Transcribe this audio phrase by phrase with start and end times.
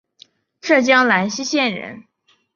[0.59, 2.05] 浙江兰溪县人。